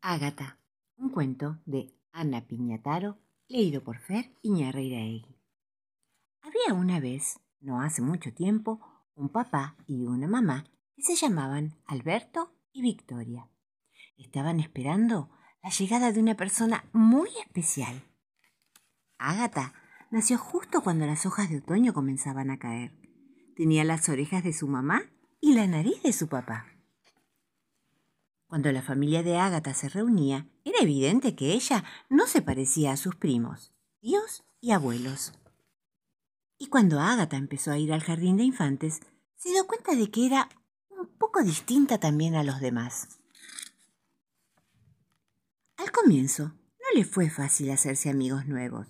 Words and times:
Ágata, 0.00 0.60
un 0.96 1.10
cuento 1.10 1.58
de 1.66 1.92
Ana 2.12 2.46
Piñataro, 2.46 3.18
leído 3.48 3.82
por 3.82 3.98
Fer 3.98 4.32
Iñarreiraegui. 4.42 5.36
Había 6.40 6.74
una 6.74 7.00
vez, 7.00 7.40
no 7.60 7.80
hace 7.80 8.00
mucho 8.00 8.32
tiempo, 8.32 8.80
un 9.16 9.28
papá 9.28 9.76
y 9.86 10.06
una 10.06 10.28
mamá 10.28 10.64
que 10.94 11.02
se 11.02 11.16
llamaban 11.16 11.74
Alberto 11.84 12.54
y 12.72 12.82
Victoria. 12.82 13.50
Estaban 14.16 14.60
esperando 14.60 15.30
la 15.62 15.70
llegada 15.70 16.12
de 16.12 16.20
una 16.20 16.36
persona 16.36 16.84
muy 16.92 17.28
especial. 17.44 18.04
Ágata 19.18 19.74
nació 20.12 20.38
justo 20.38 20.82
cuando 20.82 21.06
las 21.06 21.26
hojas 21.26 21.50
de 21.50 21.58
otoño 21.58 21.92
comenzaban 21.92 22.50
a 22.50 22.58
caer. 22.58 22.92
Tenía 23.56 23.82
las 23.82 24.08
orejas 24.08 24.44
de 24.44 24.52
su 24.52 24.68
mamá 24.68 25.02
y 25.40 25.54
la 25.54 25.66
nariz 25.66 26.00
de 26.04 26.12
su 26.12 26.28
papá. 26.28 26.77
Cuando 28.48 28.72
la 28.72 28.80
familia 28.80 29.22
de 29.22 29.36
Ágata 29.36 29.74
se 29.74 29.90
reunía, 29.90 30.48
era 30.64 30.78
evidente 30.80 31.36
que 31.36 31.52
ella 31.52 31.84
no 32.08 32.26
se 32.26 32.40
parecía 32.40 32.92
a 32.92 32.96
sus 32.96 33.14
primos, 33.14 33.74
tíos 34.00 34.42
y 34.62 34.70
abuelos. 34.70 35.34
Y 36.56 36.68
cuando 36.68 36.98
Ágata 36.98 37.36
empezó 37.36 37.72
a 37.72 37.78
ir 37.78 37.92
al 37.92 38.02
jardín 38.02 38.38
de 38.38 38.44
infantes, 38.44 39.00
se 39.36 39.50
dio 39.50 39.66
cuenta 39.66 39.94
de 39.94 40.10
que 40.10 40.24
era 40.24 40.48
un 40.88 41.06
poco 41.18 41.42
distinta 41.42 41.98
también 41.98 42.36
a 42.36 42.42
los 42.42 42.58
demás. 42.58 43.20
Al 45.76 45.92
comienzo, 45.92 46.44
no 46.44 46.86
le 46.94 47.04
fue 47.04 47.28
fácil 47.28 47.70
hacerse 47.70 48.08
amigos 48.08 48.46
nuevos, 48.46 48.88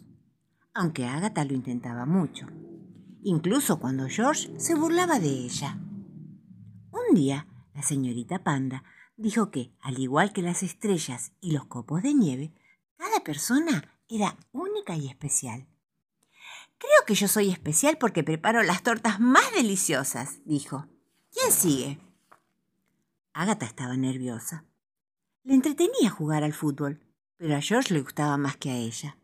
aunque 0.73 1.05
Ágata 1.05 1.45
lo 1.45 1.55
intentaba 1.55 2.07
mucho, 2.07 2.47
incluso 3.25 3.81
cuando 3.81 4.09
George 4.09 4.53
se 4.57 4.77
burlaba 4.77 5.19
de 5.19 5.31
ella. 5.31 5.77
Un 6.93 7.17
día, 7.17 7.49
la 7.75 7.83
señorita 7.83 8.45
Panda 8.45 8.85
dijo 9.19 9.51
que, 9.51 9.73
al 9.81 9.99
igual 9.99 10.33
que 10.33 10.43
las 10.43 10.63
estrellas 10.63 11.33
y 11.41 11.51
los 11.51 11.67
copos 11.67 12.03
de 12.03 12.15
nieve, 12.15 12.55
cada 12.97 13.21
persona 13.21 13.93
era 14.09 14.37
única 14.53 14.97
y 14.97 15.09
especial. 15.09 15.67
Creo 16.79 17.05
que 17.07 17.15
yo 17.15 17.29
soy 17.29 17.51
especial 17.51 17.99
porque 17.99 18.23
preparo 18.23 18.63
las 18.63 18.83
tortas 18.83 19.21
más 19.21 19.53
deliciosas, 19.53 20.39
dijo. 20.45 20.87
¿Quién 21.33 21.53
sigue? 21.53 21.99
Agatha 23.35 23.67
estaba 23.67 23.97
nerviosa. 23.97 24.65
Le 25.43 25.55
entretenía 25.55 26.11
jugar 26.11 26.45
al 26.45 26.55
fútbol, 26.55 27.01
pero 27.37 27.57
a 27.57 27.61
George 27.61 27.95
le 27.95 28.01
gustaba 28.01 28.37
más 28.37 28.57
que 28.57 28.71
a 28.71 28.77
ella. 28.77 29.19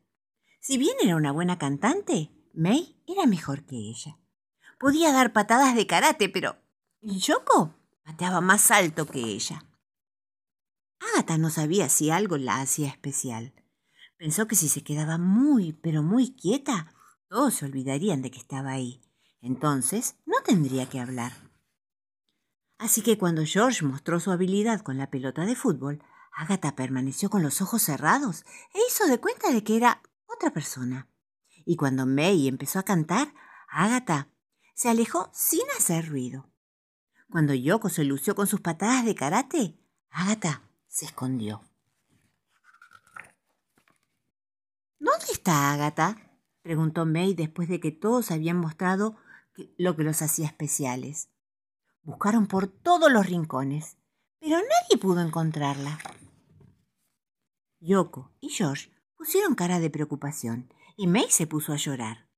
Si 0.61 0.77
bien 0.77 0.97
era 1.03 1.17
una 1.17 1.33
buena 1.33 1.59
cantante, 1.59 2.31
May 2.53 2.97
era 3.07 3.27
mejor 3.27 3.65
que 3.65 3.77
ella. 3.77 4.19
Podía 4.79 5.13
dar 5.13 5.33
patadas 5.33 5.75
de 5.75 5.87
karate, 5.87 6.29
pero 6.29 6.57
Yoko 7.01 7.75
pateaba 8.05 8.41
más 8.41 8.71
alto 8.71 9.07
que 9.07 9.21
ella. 9.21 9.65
Agatha 10.99 11.39
no 11.39 11.51
sabía 11.51 11.89
si 11.89 12.11
algo 12.11 12.37
la 12.37 12.61
hacía 12.61 12.89
especial. 12.89 13.55
Pensó 14.17 14.47
que 14.47 14.57
si 14.57 14.69
se 14.69 14.83
quedaba 14.83 15.19
muy, 15.19 15.73
pero 15.73 16.03
muy 16.03 16.35
quieta, 16.35 16.95
todos 17.29 17.55
se 17.55 17.67
olvidarían 17.67 18.23
de 18.23 18.31
que 18.31 18.39
estaba 18.39 18.71
ahí. 18.71 19.03
Entonces 19.41 20.17
no 20.25 20.37
tendría 20.45 20.89
que 20.89 21.01
hablar. 21.01 21.33
Así 22.79 23.03
que 23.03 23.19
cuando 23.19 23.45
George 23.45 23.85
mostró 23.85 24.21
su 24.21 24.31
habilidad 24.31 24.83
con 24.83 24.99
la 24.99 25.11
pelota 25.11 25.45
de 25.45 25.55
fútbol, 25.55 26.03
Agatha 26.33 26.75
permaneció 26.75 27.31
con 27.31 27.43
los 27.43 27.63
ojos 27.63 27.83
cerrados 27.83 28.45
e 28.73 28.79
hizo 28.89 29.07
de 29.07 29.21
cuenta 29.21 29.53
de 29.53 29.63
que 29.63 29.77
era 29.77 30.03
otra 30.27 30.51
persona. 30.51 31.09
Y 31.65 31.77
cuando 31.77 32.07
May 32.07 32.49
empezó 32.49 32.79
a 32.79 32.83
cantar, 32.85 33.33
Agatha 33.69 34.29
se 34.75 34.89
alejó 34.89 35.31
sin 35.33 35.63
hacer 35.77 36.09
ruido. 36.09 36.51
Cuando 37.31 37.55
Yoko 37.55 37.89
se 37.89 38.05
lució 38.05 38.35
con 38.35 38.47
sus 38.47 38.61
patadas 38.61 39.05
de 39.05 39.15
karate, 39.15 39.79
Agatha 40.11 40.64
se 40.95 41.07
escondió. 41.07 41.61
¿Dónde 45.01 45.27
está 45.33 45.73
Ágata? 45.73 46.39
preguntó 46.63 47.05
May 47.05 47.35
después 47.35 47.69
de 47.69 47.81
que 47.81 47.91
todos 47.91 48.31
habían 48.31 48.59
mostrado 48.59 49.17
lo 49.77 49.97
que 49.97 50.05
los 50.05 50.23
hacía 50.23 50.47
especiales. 50.47 51.31
Buscaron 52.03 52.47
por 52.47 52.69
todos 52.69 53.11
los 53.11 53.27
rincones, 53.27 53.99
pero 54.39 54.59
nadie 54.59 55.01
pudo 55.01 55.21
encontrarla. 55.21 55.99
Yoko 57.81 58.31
y 58.41 58.51
George 58.51 58.93
pusieron 59.17 59.57
cara 59.57 59.81
de 59.81 59.91
preocupación 59.91 60.73
y 60.97 61.09
May 61.09 61.27
se 61.29 61.49
puso 61.49 61.73
a 61.73 61.77
llorar. 61.77 62.31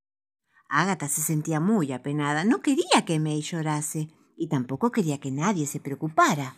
Ágata 0.67 1.07
se 1.07 1.21
sentía 1.21 1.59
muy 1.59 1.91
apenada, 1.93 2.43
no 2.43 2.61
quería 2.61 3.05
que 3.05 3.19
May 3.19 3.41
llorase 3.41 4.09
y 4.35 4.49
tampoco 4.49 4.91
quería 4.91 5.19
que 5.19 5.29
nadie 5.29 5.67
se 5.67 5.79
preocupara. 5.79 6.55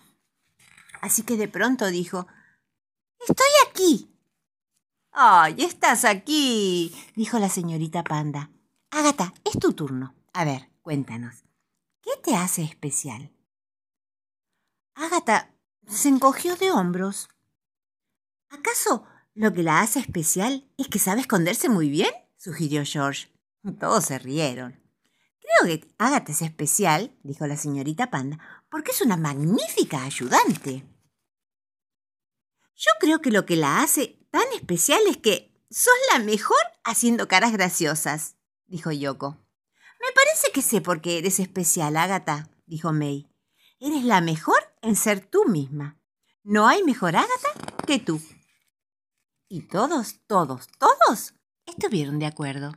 Así 1.01 1.23
que 1.23 1.37
de 1.37 1.47
pronto 1.47 1.87
dijo, 1.87 2.27
Estoy 3.19 3.47
aquí. 3.69 4.15
¡Ay, 5.11 5.55
estás 5.59 6.05
aquí! 6.05 6.95
dijo 7.15 7.39
la 7.39 7.49
señorita 7.49 8.03
Panda. 8.03 8.49
Ágata, 8.91 9.33
es 9.43 9.59
tu 9.59 9.73
turno. 9.73 10.15
A 10.33 10.45
ver, 10.45 10.69
cuéntanos. 10.81 11.43
¿Qué 12.01 12.11
te 12.23 12.35
hace 12.35 12.63
especial? 12.63 13.31
Ágata 14.95 15.53
se 15.87 16.09
encogió 16.09 16.55
de 16.55 16.71
hombros. 16.71 17.29
¿Acaso 18.49 19.05
lo 19.33 19.53
que 19.53 19.63
la 19.63 19.81
hace 19.81 19.99
especial 19.99 20.67
es 20.77 20.87
que 20.87 20.99
sabe 20.99 21.21
esconderse 21.21 21.69
muy 21.69 21.89
bien? 21.89 22.11
sugirió 22.37 22.83
George. 22.85 23.27
Todos 23.79 24.05
se 24.05 24.19
rieron. 24.19 24.79
Creo 25.39 25.67
que 25.67 25.93
Ágata 25.97 26.31
es 26.31 26.41
especial, 26.41 27.15
dijo 27.23 27.45
la 27.47 27.57
señorita 27.57 28.09
Panda, 28.09 28.58
porque 28.69 28.91
es 28.91 29.01
una 29.01 29.17
magnífica 29.17 30.03
ayudante. 30.03 30.85
Yo 32.75 32.91
creo 32.99 33.21
que 33.21 33.31
lo 33.31 33.45
que 33.45 33.55
la 33.55 33.81
hace 33.81 34.19
tan 34.31 34.45
especial 34.53 35.01
es 35.07 35.17
que 35.17 35.51
sos 35.69 35.93
la 36.13 36.19
mejor 36.19 36.57
haciendo 36.83 37.27
caras 37.27 37.51
graciosas, 37.51 38.37
dijo 38.67 38.91
Yoko. 38.91 39.37
Me 39.99 40.11
parece 40.13 40.51
que 40.53 40.61
sé 40.61 40.79
por 40.81 41.01
qué 41.01 41.17
eres 41.17 41.39
especial, 41.39 41.97
Ágata, 41.97 42.49
dijo 42.65 42.93
May. 42.93 43.27
Eres 43.79 44.03
la 44.03 44.21
mejor 44.21 44.59
en 44.81 44.95
ser 44.95 45.25
tú 45.25 45.45
misma. 45.45 45.99
No 46.43 46.67
hay 46.67 46.83
mejor 46.83 47.15
Ágata 47.15 47.49
que 47.85 47.99
tú. 47.99 48.21
Y 49.49 49.63
todos, 49.63 50.19
todos, 50.27 50.67
todos 50.77 51.33
estuvieron 51.65 52.19
de 52.19 52.27
acuerdo. 52.27 52.73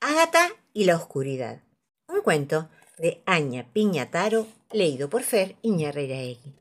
Ágata 0.00 0.50
y 0.74 0.84
la 0.84 0.96
oscuridad. 0.96 1.62
Un 2.08 2.20
cuento 2.20 2.68
de 2.98 3.22
Aña 3.26 3.66
Piñataro, 3.72 4.46
leído 4.72 5.08
por 5.08 5.22
Fer 5.22 5.56
Iñarreiraegui. 5.62 6.54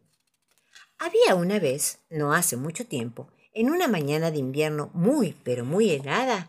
Había 0.97 1.35
una 1.35 1.59
vez, 1.59 1.99
no 2.09 2.33
hace 2.33 2.57
mucho 2.57 2.85
tiempo, 2.85 3.27
en 3.53 3.69
una 3.69 3.87
mañana 3.87 4.31
de 4.31 4.39
invierno 4.39 4.89
muy, 4.93 5.35
pero 5.43 5.65
muy 5.65 5.91
helada, 5.91 6.47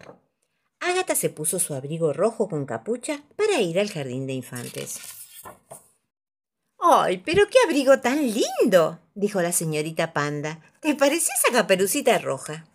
Ágata 0.80 1.14
se 1.14 1.30
puso 1.30 1.58
su 1.58 1.74
abrigo 1.74 2.12
rojo 2.12 2.48
con 2.48 2.66
capucha 2.66 3.22
para 3.36 3.60
ir 3.60 3.80
al 3.80 3.90
jardín 3.90 4.26
de 4.26 4.34
infantes. 4.34 4.98
¡Ay, 6.78 7.22
pero 7.24 7.44
qué 7.48 7.56
abrigo 7.64 8.00
tan 8.00 8.20
lindo! 8.20 9.00
dijo 9.14 9.40
la 9.40 9.52
señorita 9.52 10.12
Panda. 10.12 10.60
¿Te 10.80 10.94
parece 10.94 11.30
esa 11.32 11.52
caperucita 11.54 12.18
roja? 12.18 12.66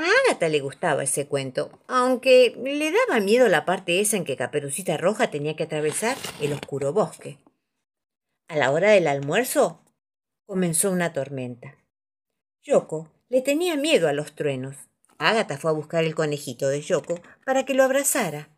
A 0.00 0.02
Ágata 0.02 0.48
le 0.48 0.60
gustaba 0.60 1.02
ese 1.02 1.26
cuento, 1.26 1.78
aunque 1.86 2.56
le 2.56 2.90
daba 2.90 3.20
miedo 3.20 3.48
la 3.48 3.66
parte 3.66 4.00
esa 4.00 4.16
en 4.16 4.24
que 4.24 4.34
Caperucita 4.34 4.96
Roja 4.96 5.30
tenía 5.30 5.56
que 5.56 5.64
atravesar 5.64 6.16
el 6.40 6.54
oscuro 6.54 6.94
bosque. 6.94 7.36
A 8.48 8.56
la 8.56 8.70
hora 8.70 8.92
del 8.92 9.06
almuerzo 9.06 9.84
comenzó 10.46 10.90
una 10.90 11.12
tormenta. 11.12 11.76
Yoko 12.62 13.12
le 13.28 13.42
tenía 13.42 13.76
miedo 13.76 14.08
a 14.08 14.14
los 14.14 14.34
truenos. 14.34 14.74
Ágata 15.18 15.58
fue 15.58 15.70
a 15.70 15.74
buscar 15.74 16.04
el 16.04 16.14
conejito 16.14 16.70
de 16.70 16.80
Yoko 16.80 17.20
para 17.44 17.66
que 17.66 17.74
lo 17.74 17.84
abrazara. 17.84 18.48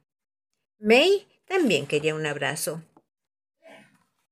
May 0.78 1.26
también 1.46 1.88
quería 1.88 2.14
un 2.14 2.24
abrazo. 2.24 2.84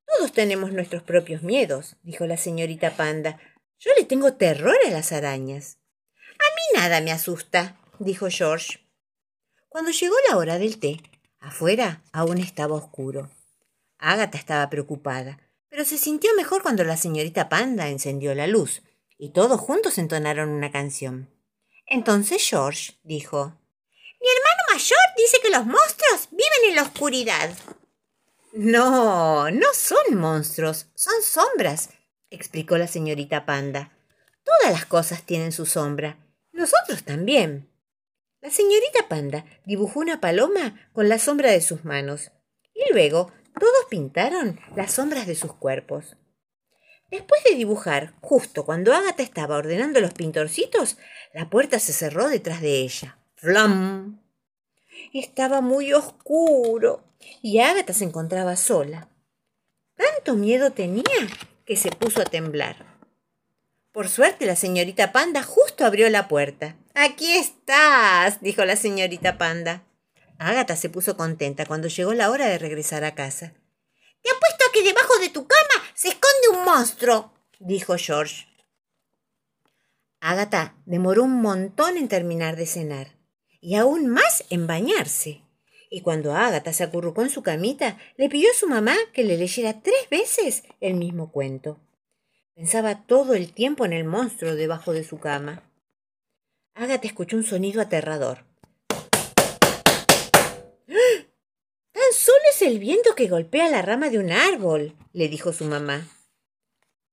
Todos 0.07 0.33
tenemos 0.33 0.73
nuestros 0.73 1.03
propios 1.03 1.43
miedos, 1.43 1.97
dijo 2.05 2.25
la 2.27 2.37
señorita 2.37 2.93
Panda. 2.93 3.41
Yo 3.81 3.91
le 3.99 4.05
tengo 4.05 4.35
terror 4.35 4.77
a 4.87 4.91
las 4.91 5.11
arañas. 5.11 5.80
Nada 6.81 7.03
me 7.03 7.13
asusta, 7.13 7.77
dijo 7.99 8.29
George. 8.31 8.81
Cuando 9.69 9.91
llegó 9.91 10.15
la 10.27 10.39
hora 10.39 10.59
del 10.59 10.79
té, 10.79 10.99
afuera 11.39 12.03
aún 12.11 12.39
estaba 12.39 12.75
oscuro. 12.75 13.29
Ágata 13.99 14.39
estaba 14.39 14.71
preocupada, 14.71 15.39
pero 15.69 15.85
se 15.85 15.99
sintió 15.99 16.35
mejor 16.37 16.63
cuando 16.63 16.83
la 16.83 16.97
señorita 16.97 17.51
Panda 17.51 17.89
encendió 17.89 18.35
la 18.35 18.47
luz 18.47 18.81
y 19.19 19.29
todos 19.35 19.61
juntos 19.61 19.99
entonaron 19.99 20.49
una 20.49 20.73
canción. 20.73 21.29
Entonces 21.85 22.43
George 22.49 22.95
dijo 23.03 23.53
Mi 24.19 24.29
hermano 24.29 24.63
mayor 24.73 24.99
dice 25.19 25.37
que 25.43 25.51
los 25.51 25.67
monstruos 25.67 26.29
viven 26.31 26.71
en 26.71 26.77
la 26.77 26.83
oscuridad. 26.85 27.51
No, 28.55 29.51
no 29.51 29.67
son 29.75 30.17
monstruos, 30.17 30.87
son 30.95 31.23
sombras, 31.23 31.91
explicó 32.31 32.79
la 32.79 32.87
señorita 32.87 33.45
Panda. 33.45 33.93
Todas 34.45 34.73
las 34.73 34.87
cosas 34.87 35.25
tienen 35.25 35.53
su 35.53 35.67
sombra, 35.67 36.17
nosotros 36.61 37.03
también. 37.03 37.69
La 38.41 38.51
señorita 38.51 39.09
Panda 39.09 39.45
dibujó 39.67 40.01
una 40.01 40.21
paloma 40.21 40.89
con 40.93 41.09
la 41.09 41.19
sombra 41.19 41.51
de 41.51 41.61
sus 41.61 41.85
manos 41.85 42.31
y 42.75 42.93
luego 42.93 43.33
todos 43.59 43.87
pintaron 43.91 44.61
las 44.77 44.93
sombras 44.93 45.27
de 45.27 45.35
sus 45.35 45.53
cuerpos. 45.55 46.17
Después 47.11 47.43
de 47.45 47.57
dibujar, 47.57 48.15
justo 48.21 48.65
cuando 48.65 48.95
Ágata 48.95 49.23
estaba 49.23 49.57
ordenando 49.57 50.01
los 50.01 50.15
pintorcitos, 50.15 50.97
la 51.35 51.51
puerta 51.51 51.81
se 51.81 51.93
cerró 51.93 52.29
detrás 52.29 52.61
de 52.61 52.79
ella. 52.79 53.19
¡Flam! 53.35 54.23
Estaba 55.13 55.61
muy 55.61 55.93
oscuro 55.93 57.03
y 57.43 57.59
Ágata 57.59 57.93
se 57.93 58.05
encontraba 58.05 58.55
sola. 58.57 59.09
Tanto 59.97 60.37
miedo 60.37 60.71
tenía 60.71 61.03
que 61.67 61.77
se 61.77 61.91
puso 61.91 62.23
a 62.23 62.25
temblar. 62.25 62.91
Por 63.93 64.09
suerte 64.09 64.47
la 64.47 64.55
señorita 64.55 65.11
Panda 65.11 65.43
abrió 65.85 66.09
la 66.11 66.29
puerta. 66.29 66.77
Aquí 66.95 67.37
estás, 67.37 68.41
dijo 68.41 68.65
la 68.65 68.77
señorita 68.77 69.39
Panda. 69.39 69.85
Ágata 70.39 70.77
se 70.77 70.89
puso 70.89 71.17
contenta 71.17 71.67
cuando 71.67 71.89
llegó 71.89 72.15
la 72.15 72.31
hora 72.31 72.47
de 72.47 72.59
regresar 72.59 73.05
a 73.05 73.15
casa. 73.15 73.53
Te 74.23 74.31
apuesto 74.31 74.65
a 74.69 74.73
que 74.73 74.83
debajo 74.83 75.19
de 75.21 75.29
tu 75.29 75.47
cama 75.47 75.85
se 75.95 76.09
esconde 76.09 76.59
un 76.59 76.65
monstruo, 76.65 77.33
dijo 77.59 77.97
George. 77.97 78.47
Ágata 80.21 80.75
demoró 80.87 81.25
un 81.25 81.41
montón 81.41 81.97
en 81.97 82.09
terminar 82.09 82.57
de 82.57 82.67
cenar 82.67 83.17
y 83.61 83.77
aún 83.77 84.09
más 84.09 84.45
en 84.51 84.67
bañarse. 84.67 85.43
Y 85.91 86.03
cuando 86.03 86.35
Ágata 86.35 86.73
se 86.73 86.85
acurrucó 86.85 87.23
en 87.23 87.31
su 87.31 87.43
camita, 87.43 87.99
le 88.17 88.29
pidió 88.29 88.51
a 88.51 88.55
su 88.55 88.69
mamá 88.69 88.95
que 89.13 89.25
le 89.25 89.37
leyera 89.37 89.81
tres 89.83 90.09
veces 90.11 90.63
el 90.81 90.95
mismo 90.95 91.33
cuento. 91.33 91.81
Pensaba 92.55 93.07
todo 93.07 93.35
el 93.35 93.53
tiempo 93.53 93.85
en 93.85 93.93
el 93.93 94.05
monstruo 94.05 94.55
debajo 94.55 94.93
de 94.93 95.05
su 95.05 95.19
cama. 95.19 95.63
Ágata 96.75 97.07
escuchó 97.07 97.37
un 97.37 97.45
sonido 97.45 97.81
aterrador. 97.81 98.45
¡Ah! 98.89 99.09
Tan 101.93 102.13
solo 102.13 102.39
es 102.51 102.63
el 102.63 102.79
viento 102.79 103.15
que 103.15 103.29
golpea 103.29 103.69
la 103.69 103.83
rama 103.83 104.09
de 104.09 104.19
un 104.19 104.31
árbol, 104.31 104.97
le 105.13 105.29
dijo 105.29 105.53
su 105.53 105.65
mamá. 105.65 106.09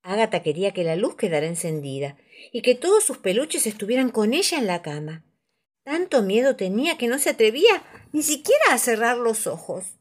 Ágata 0.04 0.42
quería 0.42 0.74
que 0.74 0.83
la 0.83 0.95
luz 0.95 1.15
quedara 1.15 1.48
encendida 1.48 2.18
y 2.51 2.62
que 2.62 2.75
todos 2.75 3.04
sus 3.04 3.18
peluches 3.18 3.68
estuvieran 3.68 4.09
con 4.09 4.33
ella 4.33 4.57
en 4.57 4.68
la 4.68 4.81
cama. 4.81 5.25
Tanto 5.83 6.21
miedo 6.21 6.56
tenía 6.56 6.98
que 6.98 7.07
no 7.07 7.19
se 7.19 7.31
atrevía 7.31 7.83
ni 8.12 8.24
siquiera 8.24 8.71
a 8.71 8.77
cerrar 8.77 9.18
los 9.18 9.48
ojos. 9.48 9.98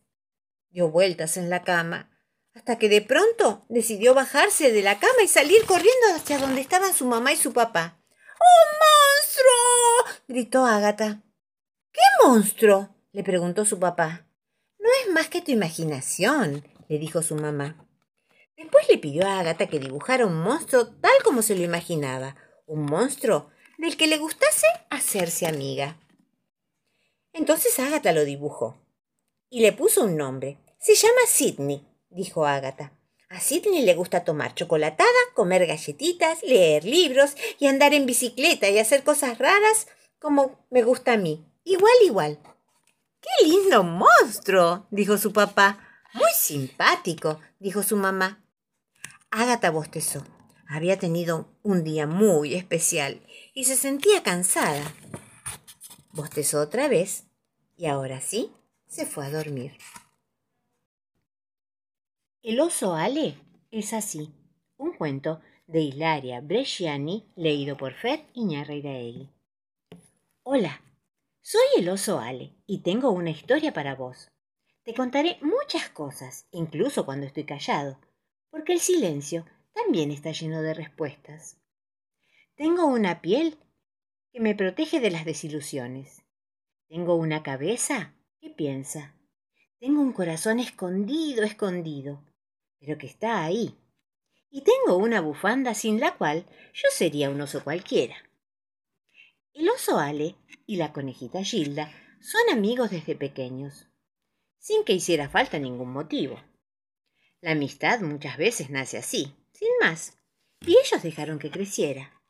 Dio 0.71 0.91
vueltas 0.91 1.37
en 1.37 1.51
la 1.51 1.65
cama, 1.65 2.11
hasta 2.55 2.79
que 2.79 2.89
de 2.89 3.03
pronto 3.03 3.65
decidió 3.69 4.15
bajarse 4.15 4.73
de 4.73 4.83
la 4.83 4.99
cama 4.99 5.23
y 5.25 5.29
salir 5.29 5.65
corriendo 5.67 6.07
hacia 6.15 6.39
donde 6.39 6.61
estaban 6.61 6.95
su 6.95 7.07
mamá 7.07 7.33
y 7.33 7.37
su 7.37 7.53
papá. 7.53 8.01
¡Un 8.09 8.79
monstruo! 9.17 10.23
gritó 10.29 10.65
Ágata. 10.65 11.23
¿Qué 11.93 12.01
monstruo? 12.25 12.95
le 13.13 13.23
preguntó 13.23 13.65
su 13.65 13.79
papá. 13.79 14.27
No 14.79 14.89
es 15.03 15.13
más 15.13 15.29
que 15.29 15.41
tu 15.41 15.51
imaginación, 15.51 16.65
le 16.89 16.99
dijo 16.99 17.23
su 17.23 17.35
mamá. 17.35 17.87
Después 18.57 18.89
le 18.89 18.99
pidió 18.99 19.27
a 19.27 19.41
Ágata 19.41 19.67
que 19.67 19.79
dibujara 19.79 20.27
un 20.27 20.41
monstruo 20.41 20.87
tal 20.87 21.23
como 21.25 21.43
se 21.43 21.55
lo 21.55 21.63
imaginaba, 21.63 22.37
un 22.67 22.85
monstruo 22.85 23.51
del 23.79 23.97
que 23.97 24.07
le 24.07 24.19
gustase 24.19 24.67
hacerse 24.91 25.47
amiga. 25.47 25.99
Entonces 27.33 27.79
Ágata 27.79 28.13
lo 28.13 28.25
dibujó 28.25 28.81
y 29.51 29.61
le 29.61 29.73
puso 29.73 30.05
un 30.05 30.17
nombre. 30.17 30.59
Se 30.79 30.95
llama 30.95 31.21
Sidney, 31.27 31.87
dijo 32.11 32.47
Ágata. 32.47 32.93
A 33.29 33.41
Sidney 33.41 33.85
le 33.85 33.95
gusta 33.95 34.25
tomar 34.25 34.55
chocolatada, 34.55 35.09
comer 35.35 35.67
galletitas, 35.67 36.43
leer 36.43 36.85
libros 36.85 37.35
y 37.59 37.67
andar 37.67 37.93
en 37.93 38.07
bicicleta 38.07 38.69
y 38.69 38.79
hacer 38.79 39.03
cosas 39.03 39.39
raras 39.39 39.89
como 40.21 40.65
me 40.71 40.83
gusta 40.83 41.15
a 41.15 41.17
mí. 41.17 41.45
Igual, 41.65 41.93
igual. 42.05 42.39
¡Qué 43.21 43.47
lindo 43.47 43.83
monstruo! 43.83 44.87
dijo 44.91 45.19
su 45.19 45.33
papá. 45.33 45.81
Muy 46.15 46.31
simpático, 46.35 47.41
dijo 47.59 47.83
su 47.83 47.97
mamá. 47.97 48.45
Ágata 49.31 49.71
bostezó. 49.71 50.25
Había 50.69 50.99
tenido 50.99 51.49
un 51.63 51.85
día 51.85 52.07
muy 52.07 52.55
especial 52.55 53.21
y 53.55 53.65
se 53.65 53.77
sentía 53.77 54.23
cansada. 54.23 54.95
Bostezó 56.13 56.61
otra 56.61 56.89
vez 56.89 57.25
y 57.77 57.87
ahora 57.87 58.21
sí 58.21 58.53
se 58.89 59.05
fue 59.05 59.27
a 59.27 59.31
dormir. 59.31 59.77
El 62.47 62.61
oso 62.61 62.95
Ale 62.95 63.35
es 63.73 63.93
así, 63.93 64.33
un 64.77 64.93
cuento 64.93 65.41
de 65.67 65.81
Hilaria 65.81 66.41
Bresciani 66.41 67.27
leído 67.35 67.77
por 67.77 67.95
Fer 67.95 68.25
Iñarreiraegui. 68.35 69.29
Hola, 70.45 70.81
soy 71.43 71.67
el 71.77 71.89
oso 71.89 72.21
Ale 72.21 72.55
y 72.65 72.83
tengo 72.83 73.11
una 73.11 73.31
historia 73.31 73.73
para 73.73 73.97
vos. 73.97 74.31
Te 74.85 74.95
contaré 74.95 75.39
muchas 75.43 75.89
cosas, 75.89 76.47
incluso 76.53 77.05
cuando 77.05 77.27
estoy 77.27 77.43
callado, 77.43 77.99
porque 78.49 78.75
el 78.75 78.79
silencio 78.79 79.45
también 79.75 80.13
está 80.13 80.31
lleno 80.31 80.63
de 80.63 80.73
respuestas. 80.73 81.59
Tengo 82.55 82.87
una 82.87 83.23
piel 83.23 83.59
que 84.31 84.39
me 84.39 84.55
protege 84.55 85.01
de 85.01 85.11
las 85.11 85.25
desilusiones. 85.25 86.23
Tengo 86.87 87.17
una 87.17 87.43
cabeza 87.43 88.15
que 88.39 88.51
piensa. 88.51 89.17
Tengo 89.81 90.01
un 90.01 90.13
corazón 90.13 90.61
escondido, 90.61 91.43
escondido, 91.43 92.23
pero 92.81 92.99
que 92.99 93.07
está 93.07 93.45
ahí. 93.45 93.75
Y 94.51 94.63
tengo 94.63 94.97
una 94.97 95.21
bufanda 95.21 95.75
sin 95.75 96.01
la 96.01 96.17
cual 96.17 96.47
yo 96.73 96.89
sería 96.91 97.31
un 97.31 97.41
oso 97.41 97.63
cualquiera. 97.63 98.17
El 99.53 99.69
oso 99.69 99.99
Ale 99.99 100.37
y 100.67 100.77
la 100.77 100.93
conejita 100.93 101.43
Gilda 101.43 101.91
son 102.21 102.43
amigos 102.53 102.91
desde 102.91 103.17
pequeños, 103.17 103.87
sin 104.59 104.85
que 104.85 104.93
hiciera 104.93 105.29
falta 105.29 105.59
ningún 105.59 105.93
motivo. 105.93 106.43
La 107.41 107.53
amistad 107.53 108.01
muchas 108.01 108.37
veces 108.37 108.71
nace 108.71 108.99
así, 108.99 109.35
sin 109.53 109.69
más, 109.81 110.19
y 110.61 110.73
ellos 110.73 111.03
dejaron 111.03 111.39
que 111.39 111.51
creciera. 111.51 112.21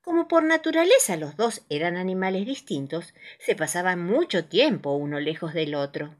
Como 0.00 0.28
por 0.28 0.42
naturaleza 0.42 1.16
los 1.16 1.36
dos 1.36 1.62
eran 1.70 1.96
animales 1.96 2.44
distintos, 2.44 3.14
se 3.38 3.56
pasaban 3.56 4.04
mucho 4.04 4.44
tiempo 4.46 4.92
uno 4.92 5.18
lejos 5.18 5.54
del 5.54 5.74
otro. 5.74 6.14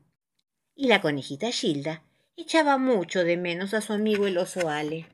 Y 0.74 0.88
la 0.88 1.02
conejita 1.02 1.50
Gilda 1.50 2.02
echaba 2.36 2.78
mucho 2.78 3.24
de 3.24 3.36
menos 3.36 3.74
a 3.74 3.80
su 3.80 3.92
amigo 3.92 4.26
el 4.26 4.38
oso 4.38 4.68
Ale. 4.68 5.06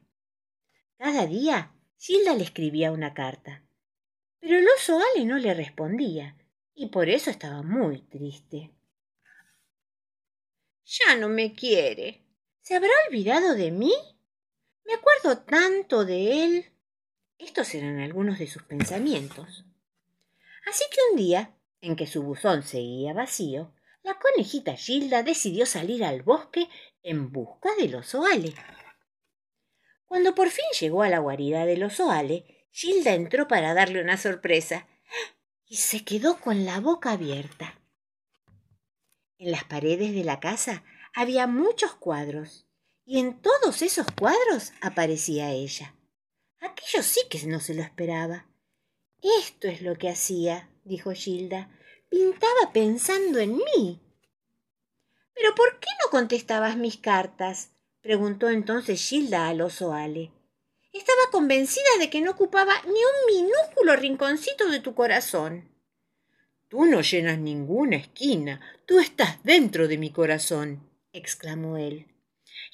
Cada 0.99 1.27
día 1.27 1.75
Gilda 1.99 2.35
le 2.35 2.45
escribía 2.45 2.93
una 2.93 3.15
carta, 3.15 3.63
pero 4.41 4.59
el 4.59 4.67
oso 4.77 4.99
Ale 4.99 5.25
no 5.25 5.39
le 5.39 5.53
respondía, 5.55 6.37
y 6.75 6.87
por 6.87 7.09
eso 7.09 7.31
estaba 7.31 7.63
muy 7.63 8.01
triste. 8.03 8.71
Ya 10.85 11.17
no 11.17 11.29
me 11.29 11.55
quiere. 11.55 12.25
¿Se 12.63 12.75
habrá 12.75 12.91
olvidado 13.09 13.55
de 13.55 13.71
mí? 13.71 13.93
Me 14.85 14.95
acuerdo 14.95 15.43
tanto 15.43 16.05
de 16.05 16.45
él. 16.45 16.73
Estos 17.39 17.75
eran 17.75 18.01
algunos 18.01 18.39
de 18.39 18.47
sus 18.47 18.63
pensamientos. 18.65 19.65
Así 20.67 20.85
que 20.91 20.99
un 21.11 21.17
día, 21.17 21.55
en 21.81 21.97
que 21.97 22.07
su 22.07 22.23
buzón 22.23 22.63
seguía 22.63 23.13
vacío, 23.13 23.73
la 24.03 24.19
conejita 24.19 24.75
Gilda 24.77 25.23
decidió 25.23 25.67
salir 25.67 26.05
al 26.05 26.23
bosque 26.23 26.69
en 27.03 27.33
busca 27.33 27.71
del 27.79 27.95
oso 27.95 28.25
Ale. 28.27 28.55
Cuando 30.07 30.35
por 30.35 30.51
fin 30.51 30.65
llegó 30.79 31.03
a 31.03 31.09
la 31.09 31.19
guarida 31.19 31.67
del 31.67 31.85
oso 31.85 32.11
Ale, 32.11 32.67
Gilda 32.73 33.15
entró 33.15 33.49
para 33.49 33.75
darle 33.75 34.03
una 34.03 34.17
sorpresa 34.17 34.89
y 35.67 35.77
se 35.77 36.05
quedó 36.05 36.41
con 36.41 36.65
la 36.65 36.81
boca 36.81 37.13
abierta. 37.13 37.81
En 39.39 39.53
las 39.53 39.65
paredes 39.65 40.13
de 40.15 40.25
la 40.25 40.41
casa 40.41 40.85
había 41.15 41.47
muchos 41.47 41.95
cuadros 41.95 42.67
y 43.05 43.19
en 43.19 43.41
todos 43.41 43.83
esos 43.83 44.07
cuadros 44.19 44.73
aparecía 44.81 45.51
ella. 45.51 45.95
Aquello 46.61 47.03
sí 47.03 47.21
que 47.31 47.45
no 47.47 47.59
se 47.61 47.75
lo 47.75 47.83
esperaba. 47.83 48.47
Esto 49.41 49.69
es 49.69 49.83
lo 49.83 49.97
que 49.97 50.09
hacía, 50.09 50.71
dijo 50.85 51.13
Gilda. 51.13 51.71
Pintaba 52.09 52.73
pensando 52.73 53.39
en 53.39 53.57
mí. 53.57 54.01
¿Pero 55.41 55.55
por 55.55 55.81
qué 55.81 55.89
no 56.05 56.11
contestabas 56.11 56.77
mis 56.77 56.99
cartas? 56.99 57.73
preguntó 58.03 58.51
entonces 58.51 59.01
Gilda 59.01 59.49
al 59.49 59.63
oso 59.63 59.95
Ale. 59.95 60.31
Estaba 60.93 61.31
convencida 61.33 61.97
de 61.99 62.11
que 62.11 62.21
no 62.21 62.33
ocupaba 62.33 62.75
ni 62.83 62.91
un 62.91 63.45
minúsculo 63.47 63.97
rinconcito 63.97 64.69
de 64.69 64.81
tu 64.81 64.95
corazón. 64.95 65.75
Tú 66.69 66.85
no 66.85 67.01
llenas 67.01 67.39
ninguna 67.39 67.97
esquina, 67.97 68.61
tú 68.85 68.99
estás 68.99 69.43
dentro 69.43 69.89
de 69.89 69.97
mi 69.97 70.11
corazón, 70.11 70.87
exclamó 71.15 71.79
él. 71.79 72.07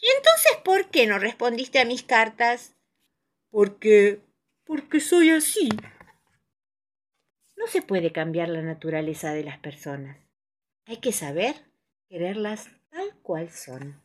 ¿Y 0.02 0.08
entonces 0.16 0.56
por 0.64 0.90
qué 0.90 1.06
no 1.06 1.20
respondiste 1.20 1.78
a 1.78 1.84
mis 1.84 2.02
cartas? 2.02 2.74
Porque. 3.48 4.22
porque 4.64 4.98
soy 4.98 5.30
así. 5.30 5.68
No 7.54 7.68
se 7.68 7.80
puede 7.80 8.10
cambiar 8.10 8.48
la 8.48 8.62
naturaleza 8.62 9.32
de 9.32 9.44
las 9.44 9.58
personas. 9.58 10.18
Hay 10.86 10.96
que 10.96 11.12
saber 11.12 11.66
quererlas 12.08 12.68
tal 12.90 13.14
cual 13.22 13.50
son. 13.50 14.00